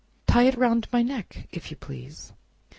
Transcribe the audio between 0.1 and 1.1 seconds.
Tie it around my